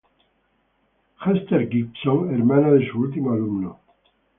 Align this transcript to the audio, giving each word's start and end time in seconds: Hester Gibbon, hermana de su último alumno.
Hester 1.19 1.67
Gibbon, 1.69 2.31
hermana 2.33 2.71
de 2.71 2.89
su 2.89 2.97
último 2.99 3.33
alumno. 3.33 3.79